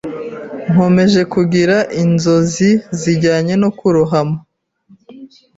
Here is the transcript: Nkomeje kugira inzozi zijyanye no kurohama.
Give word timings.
Nkomeje 0.71 1.21
kugira 1.33 1.77
inzozi 2.01 2.69
zijyanye 3.01 3.53
no 3.61 3.69
kurohama. 3.77 4.37